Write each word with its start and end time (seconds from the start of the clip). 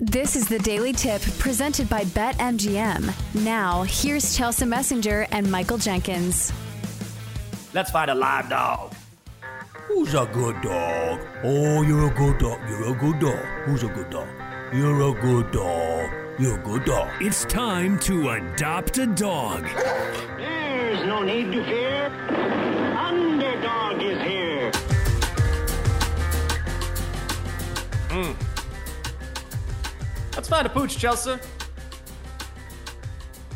This 0.00 0.34
is 0.34 0.48
the 0.48 0.58
Daily 0.58 0.92
Tip 0.92 1.22
presented 1.38 1.88
by 1.88 2.02
BetMGM. 2.02 3.44
Now, 3.44 3.84
here's 3.84 4.36
Chelsa 4.36 4.66
Messinger 4.66 5.28
and 5.30 5.48
Michael 5.48 5.78
Jenkins. 5.78 6.52
Let's 7.72 7.92
find 7.92 8.10
a 8.10 8.14
live 8.16 8.48
dog. 8.50 8.92
Who's 9.86 10.14
a 10.14 10.28
good 10.32 10.60
dog? 10.62 11.20
Oh, 11.44 11.82
you're 11.82 12.10
a 12.10 12.14
good 12.14 12.38
dog. 12.38 12.58
You're 12.68 12.92
a 12.92 12.98
good 12.98 13.20
dog. 13.20 13.44
Who's 13.66 13.84
a 13.84 13.88
good 13.88 14.10
dog? 14.10 14.26
You're 14.72 15.00
a 15.00 15.20
good 15.20 15.52
dog. 15.52 16.10
You're 16.40 16.58
a 16.58 16.64
good 16.64 16.84
dog. 16.86 17.10
It's 17.20 17.44
time 17.44 17.96
to 18.00 18.30
adopt 18.30 18.98
a 18.98 19.06
dog. 19.06 19.62
There's 20.38 21.06
no 21.06 21.22
need 21.22 21.52
to 21.52 21.64
fear. 21.64 22.03
Let's 30.44 30.50
find 30.50 30.66
a 30.66 30.68
pooch, 30.68 30.98
Chelsa. 30.98 31.42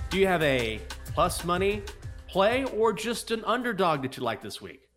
Do 0.09 0.19
you 0.19 0.27
have 0.27 0.43
a 0.43 0.81
plus 1.13 1.45
money 1.45 1.83
play 2.29 2.65
or 2.65 2.95
just 2.95 3.31
an 3.31 3.45
underdog 3.45 4.01
that 4.01 4.17
you 4.17 4.23
like 4.23 4.41
this 4.41 4.63
week? 4.63 4.89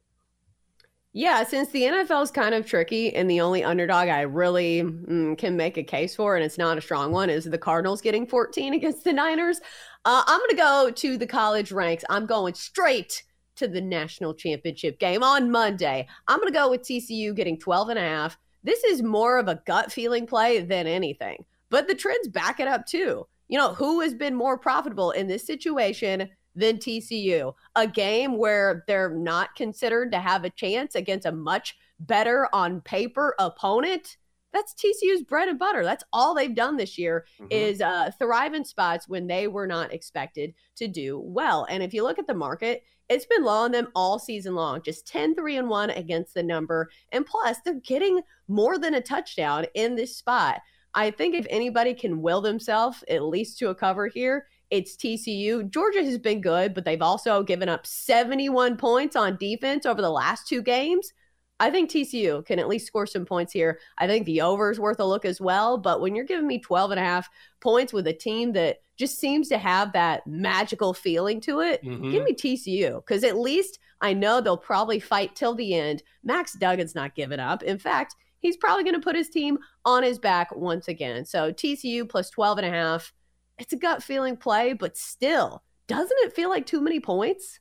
Yeah, 1.11 1.43
since 1.43 1.67
the 1.71 1.81
NFL 1.81 2.23
is 2.23 2.31
kind 2.31 2.55
of 2.55 2.65
tricky, 2.65 3.13
and 3.13 3.29
the 3.29 3.41
only 3.41 3.65
underdog 3.65 4.07
I 4.07 4.21
really 4.21 4.83
mm, 4.83 5.37
can 5.37 5.57
make 5.57 5.75
a 5.75 5.83
case 5.83 6.15
for, 6.15 6.37
and 6.37 6.45
it's 6.45 6.57
not 6.57 6.77
a 6.77 6.81
strong 6.81 7.11
one, 7.11 7.29
is 7.29 7.43
the 7.43 7.57
Cardinals 7.57 7.99
getting 7.99 8.25
14 8.25 8.73
against 8.73 9.03
the 9.03 9.11
Niners. 9.11 9.59
Uh, 10.05 10.23
I'm 10.25 10.39
going 10.39 10.49
to 10.51 10.55
go 10.55 10.91
to 10.95 11.17
the 11.17 11.27
college 11.27 11.73
ranks. 11.73 12.05
I'm 12.09 12.25
going 12.25 12.53
straight 12.53 13.21
to 13.57 13.67
the 13.67 13.81
national 13.81 14.33
championship 14.33 14.97
game 14.97 15.23
on 15.23 15.51
Monday. 15.51 16.07
I'm 16.29 16.39
going 16.39 16.53
to 16.53 16.57
go 16.57 16.69
with 16.69 16.83
TCU 16.83 17.35
getting 17.35 17.59
12 17.59 17.89
and 17.89 17.99
a 17.99 18.01
half. 18.01 18.37
This 18.63 18.81
is 18.85 19.03
more 19.03 19.39
of 19.39 19.49
a 19.49 19.61
gut 19.65 19.91
feeling 19.91 20.25
play 20.25 20.61
than 20.61 20.87
anything, 20.87 21.43
but 21.71 21.87
the 21.87 21.95
trends 21.95 22.27
back 22.27 22.59
it 22.59 22.67
up 22.67 22.85
too. 22.85 23.25
You 23.47 23.57
know, 23.57 23.73
who 23.73 24.01
has 24.01 24.13
been 24.13 24.35
more 24.35 24.57
profitable 24.59 25.09
in 25.11 25.27
this 25.27 25.45
situation 25.45 26.29
than 26.55 26.77
TCU? 26.77 27.53
A 27.75 27.87
game 27.87 28.37
where 28.37 28.83
they're 28.87 29.09
not 29.09 29.55
considered 29.55 30.11
to 30.11 30.19
have 30.19 30.43
a 30.45 30.49
chance 30.51 30.93
against 30.95 31.25
a 31.25 31.31
much 31.31 31.75
better 31.99 32.47
on 32.53 32.81
paper 32.81 33.35
opponent. 33.39 34.17
That's 34.53 34.73
TCU's 34.73 35.23
bread 35.23 35.47
and 35.47 35.57
butter. 35.57 35.83
That's 35.83 36.03
all 36.11 36.33
they've 36.35 36.53
done 36.53 36.75
this 36.77 36.97
year 36.97 37.25
Mhm. 37.39 37.47
is 37.51 37.81
uh, 37.81 38.11
thrive 38.19 38.53
in 38.53 38.65
spots 38.65 39.07
when 39.07 39.27
they 39.27 39.47
were 39.47 39.67
not 39.67 39.93
expected 39.93 40.53
to 40.75 40.87
do 40.87 41.19
well. 41.19 41.65
And 41.69 41.81
if 41.81 41.93
you 41.93 42.03
look 42.03 42.19
at 42.19 42.27
the 42.27 42.33
market, 42.33 42.83
it's 43.07 43.25
been 43.25 43.43
low 43.43 43.63
on 43.63 43.71
them 43.71 43.89
all 43.95 44.19
season 44.19 44.55
long, 44.55 44.81
just 44.81 45.07
10 45.07 45.35
3 45.35 45.57
and 45.57 45.69
1 45.69 45.89
against 45.91 46.33
the 46.33 46.43
number. 46.43 46.89
And 47.11 47.25
plus, 47.25 47.57
they're 47.63 47.75
getting 47.75 48.21
more 48.47 48.77
than 48.77 48.93
a 48.93 49.01
touchdown 49.01 49.65
in 49.73 49.95
this 49.95 50.15
spot. 50.17 50.61
I 50.93 51.11
think 51.11 51.35
if 51.35 51.47
anybody 51.49 51.93
can 51.93 52.21
will 52.21 52.41
themselves 52.41 53.03
at 53.09 53.23
least 53.23 53.57
to 53.59 53.69
a 53.69 53.75
cover 53.75 54.07
here, 54.07 54.47
it's 54.69 54.95
TCU. 54.95 55.69
Georgia 55.69 56.03
has 56.03 56.17
been 56.17 56.41
good, 56.41 56.73
but 56.73 56.85
they've 56.85 57.01
also 57.01 57.43
given 57.43 57.69
up 57.69 57.85
71 57.85 58.77
points 58.77 59.15
on 59.15 59.37
defense 59.37 59.85
over 59.85 60.01
the 60.01 60.09
last 60.09 60.47
two 60.47 60.61
games. 60.61 61.11
I 61.59 61.69
think 61.69 61.91
TCU 61.91 62.43
can 62.45 62.57
at 62.57 62.67
least 62.67 62.87
score 62.87 63.05
some 63.05 63.25
points 63.25 63.53
here. 63.53 63.79
I 63.99 64.07
think 64.07 64.25
the 64.25 64.41
over 64.41 64.71
is 64.71 64.79
worth 64.79 64.99
a 64.99 65.05
look 65.05 65.25
as 65.25 65.39
well. 65.39 65.77
But 65.77 66.01
when 66.01 66.15
you're 66.15 66.25
giving 66.25 66.47
me 66.47 66.59
12 66.59 66.91
and 66.91 66.99
a 66.99 67.03
half 67.03 67.29
points 67.59 67.93
with 67.93 68.07
a 68.07 68.13
team 68.13 68.53
that 68.53 68.77
just 68.97 69.19
seems 69.19 69.47
to 69.49 69.57
have 69.59 69.93
that 69.93 70.25
magical 70.25 70.93
feeling 70.93 71.39
to 71.41 71.59
it, 71.59 71.83
Mhm. 71.83 72.11
give 72.11 72.23
me 72.23 72.33
TCU 72.33 72.95
because 73.05 73.23
at 73.23 73.37
least 73.37 73.77
I 73.99 74.13
know 74.13 74.41
they'll 74.41 74.57
probably 74.57 74.99
fight 74.99 75.35
till 75.35 75.53
the 75.53 75.75
end. 75.75 76.01
Max 76.23 76.55
Duggan's 76.55 76.95
not 76.95 77.13
giving 77.13 77.39
up. 77.39 77.61
In 77.61 77.77
fact, 77.77 78.15
he's 78.41 78.57
probably 78.57 78.83
going 78.83 78.95
to 78.95 79.01
put 79.01 79.15
his 79.15 79.29
team 79.29 79.57
on 79.85 80.03
his 80.03 80.19
back 80.19 80.53
once 80.55 80.87
again. 80.87 81.25
So 81.25 81.51
TCU 81.51 82.07
plus 82.07 82.29
12 82.29 82.57
and 82.59 82.67
a 82.67 82.69
half. 82.69 83.13
It's 83.57 83.73
a 83.73 83.77
gut 83.77 84.03
feeling 84.03 84.35
play, 84.35 84.73
but 84.73 84.97
still, 84.97 85.63
doesn't 85.87 86.17
it 86.21 86.33
feel 86.33 86.49
like 86.49 86.65
too 86.65 86.81
many 86.81 86.99
points? 86.99 87.59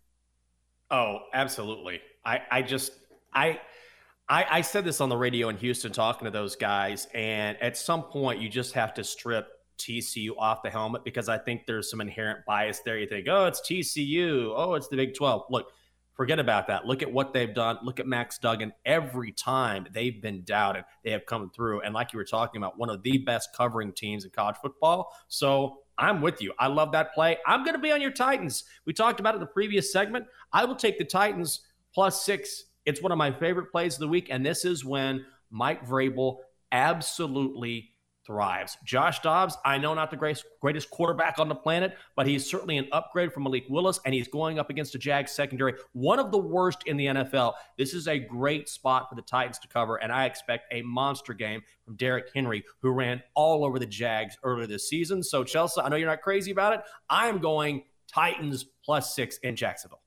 Oh, 0.90 1.18
absolutely. 1.32 2.00
I, 2.24 2.40
I 2.50 2.62
just 2.62 2.92
I, 3.32 3.60
I 4.28 4.46
I 4.50 4.60
said 4.62 4.84
this 4.84 5.00
on 5.00 5.08
the 5.08 5.16
radio 5.16 5.48
in 5.48 5.56
Houston 5.58 5.92
talking 5.92 6.24
to 6.24 6.30
those 6.30 6.56
guys, 6.56 7.06
and 7.14 7.60
at 7.62 7.76
some 7.76 8.02
point 8.02 8.40
you 8.40 8.48
just 8.48 8.74
have 8.74 8.94
to 8.94 9.04
strip 9.04 9.48
TCU 9.78 10.30
off 10.38 10.62
the 10.62 10.70
helmet 10.70 11.04
because 11.04 11.28
I 11.28 11.38
think 11.38 11.66
there's 11.66 11.90
some 11.90 12.00
inherent 12.00 12.44
bias 12.46 12.80
there. 12.80 12.98
You 12.98 13.06
think, 13.06 13.26
oh, 13.28 13.46
it's 13.46 13.60
TCU, 13.60 14.52
oh, 14.54 14.74
it's 14.74 14.88
the 14.88 14.96
Big 14.96 15.14
12. 15.14 15.44
Look, 15.50 15.72
forget 16.14 16.38
about 16.38 16.66
that. 16.68 16.86
Look 16.86 17.02
at 17.02 17.12
what 17.12 17.32
they've 17.32 17.54
done. 17.54 17.78
Look 17.82 18.00
at 18.00 18.06
Max 18.06 18.38
Duggan. 18.38 18.72
Every 18.84 19.32
time 19.32 19.86
they've 19.92 20.20
been 20.20 20.42
doubted, 20.44 20.84
they 21.04 21.10
have 21.10 21.26
come 21.26 21.50
through. 21.50 21.80
And 21.80 21.94
like 21.94 22.12
you 22.12 22.18
were 22.18 22.24
talking 22.24 22.60
about, 22.60 22.78
one 22.78 22.90
of 22.90 23.02
the 23.02 23.18
best 23.18 23.50
covering 23.56 23.92
teams 23.92 24.24
in 24.24 24.30
college 24.30 24.56
football. 24.62 25.12
So 25.28 25.78
I'm 25.98 26.20
with 26.20 26.40
you. 26.42 26.52
I 26.58 26.66
love 26.68 26.92
that 26.92 27.14
play. 27.14 27.38
I'm 27.46 27.64
going 27.64 27.76
to 27.76 27.80
be 27.80 27.92
on 27.92 28.00
your 28.00 28.10
Titans. 28.10 28.64
We 28.86 28.92
talked 28.92 29.20
about 29.20 29.34
it 29.34 29.36
in 29.36 29.40
the 29.40 29.46
previous 29.46 29.92
segment. 29.92 30.26
I 30.52 30.64
will 30.64 30.76
take 30.76 30.98
the 30.98 31.04
Titans 31.04 31.60
plus 31.94 32.24
six. 32.24 32.64
It's 32.86 33.02
one 33.02 33.12
of 33.12 33.18
my 33.18 33.30
favorite 33.32 33.70
plays 33.70 33.94
of 33.94 34.00
the 34.00 34.08
week. 34.08 34.28
And 34.30 34.44
this 34.44 34.64
is 34.64 34.84
when 34.84 35.24
Mike 35.50 35.86
Vrabel 35.86 36.38
absolutely 36.72 37.89
thrives. 38.30 38.78
Josh 38.84 39.18
Dobbs, 39.22 39.58
I 39.64 39.76
know 39.76 39.92
not 39.92 40.12
the 40.12 40.16
greatest, 40.16 40.44
greatest 40.60 40.88
quarterback 40.88 41.40
on 41.40 41.48
the 41.48 41.54
planet, 41.56 41.96
but 42.14 42.28
he's 42.28 42.48
certainly 42.48 42.78
an 42.78 42.86
upgrade 42.92 43.32
from 43.32 43.42
Malik 43.42 43.64
Willis, 43.68 43.98
and 44.04 44.14
he's 44.14 44.28
going 44.28 44.60
up 44.60 44.70
against 44.70 44.94
a 44.94 44.98
Jags 44.98 45.32
secondary, 45.32 45.74
one 45.94 46.20
of 46.20 46.30
the 46.30 46.38
worst 46.38 46.84
in 46.86 46.96
the 46.96 47.06
NFL. 47.06 47.54
This 47.76 47.92
is 47.92 48.06
a 48.06 48.20
great 48.20 48.68
spot 48.68 49.08
for 49.08 49.16
the 49.16 49.22
Titans 49.22 49.58
to 49.58 49.66
cover, 49.66 49.96
and 49.96 50.12
I 50.12 50.26
expect 50.26 50.72
a 50.72 50.82
monster 50.82 51.34
game 51.34 51.62
from 51.84 51.96
Derrick 51.96 52.30
Henry, 52.32 52.62
who 52.78 52.92
ran 52.92 53.20
all 53.34 53.64
over 53.64 53.80
the 53.80 53.86
Jags 53.86 54.38
earlier 54.44 54.68
this 54.68 54.88
season. 54.88 55.24
So, 55.24 55.42
Chelsa, 55.42 55.84
I 55.84 55.88
know 55.88 55.96
you're 55.96 56.08
not 56.08 56.22
crazy 56.22 56.52
about 56.52 56.74
it. 56.74 56.82
I 57.08 57.26
am 57.26 57.38
going 57.38 57.82
Titans 58.06 58.64
plus 58.84 59.12
six 59.12 59.38
in 59.38 59.56
Jacksonville. 59.56 60.02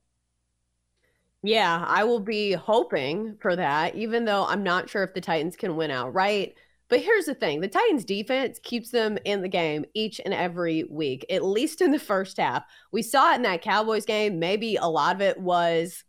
Yeah, 1.42 1.84
I 1.86 2.04
will 2.04 2.20
be 2.20 2.52
hoping 2.52 3.36
for 3.38 3.54
that, 3.54 3.94
even 3.94 4.24
though 4.24 4.46
I'm 4.46 4.62
not 4.62 4.88
sure 4.88 5.02
if 5.02 5.12
the 5.12 5.20
Titans 5.20 5.56
can 5.56 5.76
win 5.76 5.90
outright. 5.90 6.54
But 6.88 7.00
here's 7.00 7.24
the 7.24 7.34
thing 7.34 7.60
the 7.60 7.68
Titans 7.68 8.04
defense 8.04 8.58
keeps 8.62 8.90
them 8.90 9.18
in 9.24 9.42
the 9.42 9.48
game 9.48 9.84
each 9.94 10.20
and 10.24 10.34
every 10.34 10.84
week, 10.84 11.24
at 11.30 11.44
least 11.44 11.80
in 11.80 11.92
the 11.92 11.98
first 11.98 12.36
half. 12.36 12.64
We 12.92 13.02
saw 13.02 13.32
it 13.32 13.36
in 13.36 13.42
that 13.42 13.62
Cowboys 13.62 14.04
game. 14.04 14.38
Maybe 14.38 14.76
a 14.76 14.86
lot 14.86 15.14
of 15.16 15.22
it 15.22 15.40
was 15.40 16.04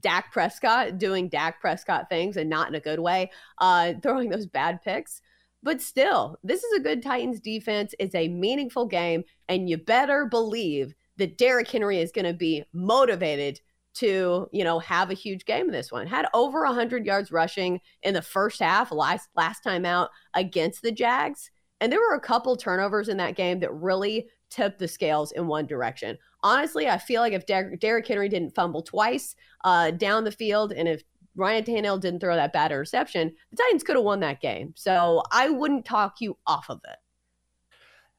Dak 0.00 0.32
Prescott 0.32 0.98
doing 0.98 1.28
Dak 1.28 1.60
Prescott 1.60 2.08
things 2.08 2.36
and 2.36 2.50
not 2.50 2.68
in 2.68 2.74
a 2.74 2.80
good 2.80 3.00
way, 3.00 3.30
uh, 3.58 3.94
throwing 4.02 4.30
those 4.30 4.46
bad 4.46 4.82
picks. 4.82 5.20
But 5.62 5.80
still, 5.80 6.38
this 6.42 6.64
is 6.64 6.72
a 6.72 6.82
good 6.82 7.02
Titans 7.02 7.40
defense. 7.40 7.94
It's 8.00 8.14
a 8.14 8.28
meaningful 8.28 8.86
game, 8.86 9.22
and 9.48 9.70
you 9.70 9.76
better 9.76 10.26
believe 10.26 10.94
that 11.18 11.38
Derrick 11.38 11.70
Henry 11.70 11.98
is 11.98 12.10
going 12.10 12.24
to 12.24 12.32
be 12.32 12.64
motivated 12.72 13.60
to, 13.94 14.48
you 14.52 14.64
know, 14.64 14.78
have 14.78 15.10
a 15.10 15.14
huge 15.14 15.44
game 15.44 15.66
in 15.66 15.72
this 15.72 15.92
one. 15.92 16.06
Had 16.06 16.26
over 16.34 16.64
100 16.64 17.04
yards 17.04 17.30
rushing 17.30 17.80
in 18.02 18.14
the 18.14 18.22
first 18.22 18.60
half 18.60 18.92
last 18.92 19.28
last 19.36 19.60
time 19.60 19.84
out 19.84 20.10
against 20.34 20.82
the 20.82 20.92
Jags, 20.92 21.50
and 21.80 21.92
there 21.92 22.00
were 22.00 22.14
a 22.14 22.20
couple 22.20 22.56
turnovers 22.56 23.08
in 23.08 23.16
that 23.18 23.36
game 23.36 23.60
that 23.60 23.72
really 23.74 24.28
tipped 24.50 24.78
the 24.78 24.88
scales 24.88 25.32
in 25.32 25.46
one 25.46 25.66
direction. 25.66 26.16
Honestly, 26.42 26.88
I 26.88 26.98
feel 26.98 27.22
like 27.22 27.32
if 27.32 27.46
Der- 27.46 27.76
Derrick 27.76 28.06
Henry 28.06 28.28
didn't 28.28 28.54
fumble 28.54 28.82
twice 28.82 29.34
uh, 29.64 29.90
down 29.92 30.24
the 30.24 30.32
field, 30.32 30.72
and 30.72 30.88
if 30.88 31.02
Ryan 31.34 31.64
Tannehill 31.64 32.00
didn't 32.00 32.20
throw 32.20 32.36
that 32.36 32.52
bad 32.52 32.70
interception, 32.70 33.32
the 33.50 33.56
Titans 33.56 33.82
could 33.82 33.96
have 33.96 34.04
won 34.04 34.20
that 34.20 34.40
game. 34.40 34.74
So 34.76 35.22
I 35.32 35.48
wouldn't 35.48 35.84
talk 35.84 36.20
you 36.20 36.36
off 36.46 36.66
of 36.68 36.80
it. 36.84 36.96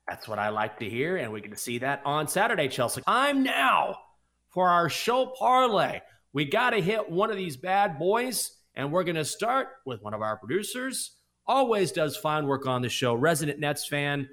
That's 0.08 0.28
what 0.28 0.40
I 0.40 0.50
like 0.50 0.78
to 0.80 0.90
hear, 0.90 1.18
and 1.18 1.32
we 1.32 1.40
get 1.40 1.52
to 1.52 1.58
see 1.58 1.78
that 1.80 2.02
on 2.04 2.28
Saturday, 2.28 2.68
Chelsa. 2.68 3.04
Time 3.06 3.44
now 3.44 3.98
for 4.54 4.70
our 4.70 4.88
show 4.88 5.34
parlay. 5.38 6.00
We 6.32 6.46
got 6.46 6.72
to 6.72 6.82
hit 6.82 7.10
one 7.10 7.32
of 7.32 7.38
these 7.38 7.58
bad 7.58 7.98
boys, 7.98 8.52
and 8.76 8.92
we're 8.92 9.04
going 9.04 9.16
to 9.16 9.26
start 9.26 9.68
with 9.86 10.02
one 10.02 10.14
of 10.14 10.22
our 10.22 10.38
producers. 10.38 11.12
Always 11.46 11.92
does 11.92 12.16
fine 12.16 12.48
work 12.48 12.66
on 12.68 12.82
the 12.82 12.90
show, 12.90 13.14
resident 13.16 13.60
Nets 13.60 13.86
fan, 13.86 14.30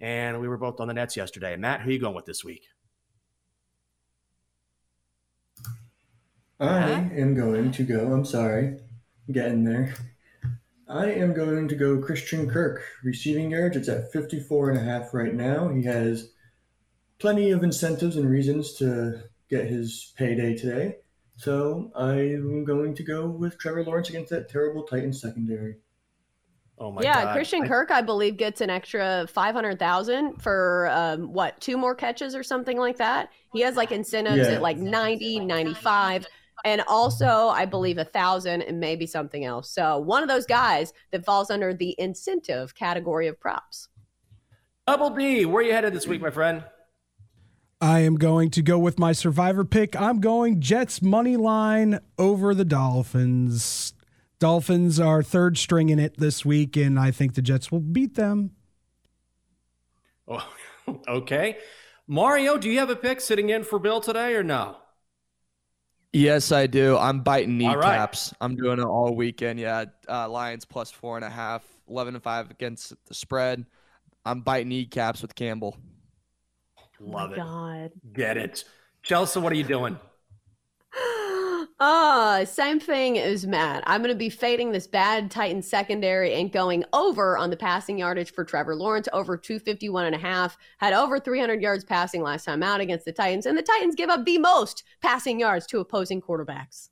and 0.00 0.40
we 0.40 0.48
were 0.48 0.58
both 0.58 0.80
on 0.80 0.88
the 0.88 0.94
Nets 0.94 1.16
yesterday. 1.16 1.56
Matt, 1.56 1.80
who 1.80 1.88
are 1.88 1.92
you 1.92 1.98
going 1.98 2.14
with 2.14 2.26
this 2.26 2.44
week? 2.44 2.66
I 6.60 6.90
am 6.90 7.34
going 7.34 7.72
to 7.72 7.82
go. 7.84 8.12
I'm 8.12 8.24
sorry. 8.24 8.78
Getting 9.30 9.64
there. 9.64 9.94
I 10.88 11.12
am 11.12 11.34
going 11.34 11.68
to 11.68 11.74
go 11.74 12.00
Christian 12.00 12.48
Kirk. 12.48 12.82
Receiving 13.04 13.50
yards, 13.50 13.76
it's 13.76 13.88
at 13.88 14.10
54 14.12 14.70
and 14.70 14.78
a 14.78 14.82
half 14.82 15.12
right 15.12 15.34
now. 15.34 15.68
He 15.68 15.82
has 15.84 16.30
plenty 17.18 17.50
of 17.50 17.62
incentives 17.62 18.16
and 18.16 18.28
reasons 18.28 18.74
to 18.74 19.22
get 19.48 19.66
his 19.66 20.12
payday 20.16 20.56
today. 20.56 20.96
So 21.36 21.90
I'm 21.94 22.64
going 22.64 22.94
to 22.96 23.02
go 23.02 23.28
with 23.28 23.58
Trevor 23.58 23.84
Lawrence 23.84 24.08
against 24.08 24.30
that 24.30 24.48
terrible 24.48 24.82
Titans 24.82 25.20
secondary. 25.20 25.76
Oh 26.80 26.92
my 26.92 27.02
yeah, 27.02 27.24
God. 27.24 27.34
Christian 27.34 27.66
Kirk, 27.66 27.90
I 27.90 28.02
believe, 28.02 28.36
gets 28.36 28.60
an 28.60 28.70
extra 28.70 29.26
five 29.28 29.54
hundred 29.54 29.78
thousand 29.78 30.40
for 30.40 30.88
um, 30.92 31.32
what 31.32 31.60
two 31.60 31.76
more 31.76 31.94
catches 31.94 32.34
or 32.34 32.42
something 32.44 32.78
like 32.78 32.98
that. 32.98 33.30
He 33.52 33.60
has 33.62 33.76
like 33.76 33.90
incentives 33.90 34.48
Yeah. 34.48 34.54
at 34.54 34.62
like 34.62 34.76
90, 34.78 35.40
95. 35.40 36.26
and 36.64 36.82
also 36.86 37.48
I 37.48 37.64
believe 37.64 37.98
a 37.98 38.04
thousand 38.04 38.62
and 38.62 38.78
maybe 38.78 39.06
something 39.06 39.44
else. 39.44 39.70
So 39.70 39.98
one 39.98 40.22
of 40.22 40.28
those 40.28 40.46
guys 40.46 40.92
that 41.10 41.24
falls 41.24 41.50
under 41.50 41.74
the 41.74 41.96
incentive 41.98 42.74
category 42.74 43.26
of 43.26 43.40
props. 43.40 43.88
Double 44.86 45.10
D, 45.10 45.44
where 45.46 45.62
are 45.62 45.66
you 45.66 45.72
headed 45.72 45.92
this 45.92 46.06
week, 46.06 46.20
my 46.20 46.30
friend? 46.30 46.64
I 47.80 48.00
am 48.00 48.16
going 48.16 48.50
to 48.50 48.62
go 48.62 48.78
with 48.78 48.98
my 48.98 49.12
survivor 49.12 49.64
pick. 49.64 49.98
I'm 50.00 50.20
going 50.20 50.60
Jets 50.60 51.00
money 51.00 51.36
line 51.36 52.00
over 52.18 52.54
the 52.54 52.64
Dolphins. 52.64 53.94
Dolphins 54.40 54.98
are 54.98 55.22
third 55.22 55.58
string 55.58 55.88
in 55.88 55.98
it 55.98 56.18
this 56.18 56.44
week, 56.44 56.76
and 56.76 56.98
I 56.98 57.10
think 57.12 57.34
the 57.34 57.42
Jets 57.42 57.70
will 57.70 57.80
beat 57.80 58.14
them. 58.14 58.50
Oh, 60.26 60.48
okay. 61.08 61.58
Mario, 62.06 62.56
do 62.58 62.68
you 62.68 62.78
have 62.78 62.90
a 62.90 62.96
pick 62.96 63.20
sitting 63.20 63.50
in 63.50 63.62
for 63.62 63.78
Bill 63.78 64.00
today 64.00 64.34
or 64.34 64.42
no? 64.42 64.76
Yes, 66.12 66.50
I 66.52 66.66
do. 66.66 66.96
I'm 66.96 67.20
biting 67.20 67.62
All 67.64 67.76
right. 67.76 67.92
kneecaps. 67.92 68.34
I'm 68.40 68.56
doing 68.56 68.78
it 68.78 68.84
all 68.84 69.14
weekend. 69.14 69.60
Yeah, 69.60 69.84
uh, 70.08 70.28
Lions 70.28 70.64
plus 70.64 70.90
four 70.90 71.16
and 71.16 71.24
a 71.24 71.30
half, 71.30 71.62
11 71.88 72.14
and 72.14 72.24
five 72.24 72.50
against 72.50 72.94
the 73.06 73.14
spread. 73.14 73.66
I'm 74.24 74.40
biting 74.40 74.70
kneecaps 74.70 75.22
with 75.22 75.34
Campbell. 75.34 75.76
Love 77.00 77.30
oh 77.30 77.34
it. 77.34 77.36
God. 77.36 77.90
Get 78.12 78.36
it. 78.36 78.64
Chelsa, 79.04 79.40
what 79.40 79.52
are 79.52 79.56
you 79.56 79.64
doing? 79.64 79.98
Ah, 81.80 82.42
same 82.44 82.80
thing 82.80 83.18
as 83.18 83.46
Matt. 83.46 83.84
I'm 83.86 84.00
going 84.02 84.12
to 84.12 84.18
be 84.18 84.30
fading 84.30 84.72
this 84.72 84.88
bad 84.88 85.30
Titan 85.30 85.62
secondary 85.62 86.34
and 86.34 86.50
going 86.50 86.84
over 86.92 87.38
on 87.38 87.50
the 87.50 87.56
passing 87.56 87.98
yardage 87.98 88.32
for 88.32 88.44
Trevor 88.44 88.74
Lawrence, 88.74 89.08
over 89.12 89.36
251 89.36 90.06
and 90.06 90.14
a 90.16 90.18
half. 90.18 90.58
Had 90.78 90.92
over 90.92 91.20
300 91.20 91.62
yards 91.62 91.84
passing 91.84 92.20
last 92.20 92.46
time 92.46 92.64
out 92.64 92.80
against 92.80 93.04
the 93.04 93.12
Titans, 93.12 93.46
and 93.46 93.56
the 93.56 93.62
Titans 93.62 93.94
give 93.94 94.10
up 94.10 94.24
the 94.24 94.38
most 94.38 94.82
passing 95.00 95.38
yards 95.38 95.68
to 95.68 95.78
opposing 95.78 96.20
quarterbacks. 96.20 96.88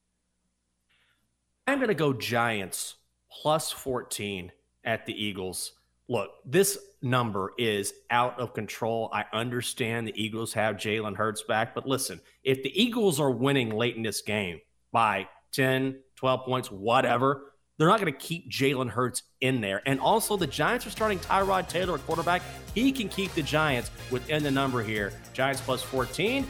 I'm 1.66 1.78
going 1.78 1.88
to 1.88 1.94
go 1.94 2.12
Giants 2.12 2.94
plus 3.28 3.72
14 3.72 4.52
at 4.84 5.04
the 5.04 5.20
Eagles. 5.20 5.72
Look, 6.08 6.30
this 6.44 6.78
number 7.02 7.52
is 7.58 7.92
out 8.10 8.38
of 8.38 8.54
control. 8.54 9.10
I 9.12 9.24
understand 9.32 10.06
the 10.06 10.22
Eagles 10.22 10.52
have 10.52 10.76
Jalen 10.76 11.16
Hurts 11.16 11.42
back, 11.42 11.74
but 11.74 11.86
listen, 11.86 12.20
if 12.44 12.62
the 12.62 12.80
Eagles 12.80 13.18
are 13.18 13.30
winning 13.30 13.70
late 13.70 13.96
in 13.96 14.04
this 14.04 14.22
game 14.22 14.60
by 14.92 15.28
10, 15.52 15.98
12 16.14 16.40
points, 16.44 16.70
whatever, 16.70 17.52
they're 17.76 17.88
not 17.88 18.00
going 18.00 18.12
to 18.12 18.18
keep 18.18 18.50
Jalen 18.50 18.88
Hurts 18.88 19.24
in 19.40 19.60
there. 19.60 19.82
And 19.84 19.98
also, 19.98 20.36
the 20.36 20.46
Giants 20.46 20.86
are 20.86 20.90
starting 20.90 21.18
Tyrod 21.18 21.68
Taylor 21.68 21.96
at 21.96 22.06
quarterback. 22.06 22.42
He 22.72 22.92
can 22.92 23.08
keep 23.08 23.34
the 23.34 23.42
Giants 23.42 23.90
within 24.10 24.44
the 24.44 24.50
number 24.50 24.82
here. 24.82 25.12
Giants 25.34 25.60
plus 25.60 25.82
14. 25.82 26.46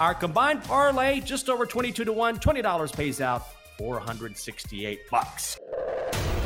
Our 0.00 0.14
combined 0.14 0.64
parlay 0.64 1.20
just 1.20 1.50
over 1.50 1.66
22 1.66 2.06
to 2.06 2.12
1. 2.12 2.38
$20 2.38 2.92
pays 2.92 3.20
out 3.20 3.46
468 3.76 5.10
bucks. 5.10 5.58